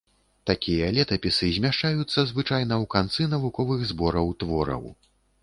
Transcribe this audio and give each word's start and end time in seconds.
Такія 0.49 0.87
летапісы 0.97 1.49
змяшчаюцца 1.57 2.19
звычайна 2.31 2.73
ў 2.85 2.91
канцы 2.95 3.29
навуковых 3.35 3.87
збораў 3.93 4.35
твораў. 4.43 4.83